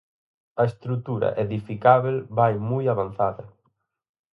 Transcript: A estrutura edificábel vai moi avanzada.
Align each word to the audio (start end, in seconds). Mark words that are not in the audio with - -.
A 0.61 0.63
estrutura 0.71 1.29
edificábel 1.45 2.17
vai 2.37 2.53
moi 2.69 2.85
avanzada. 2.93 3.43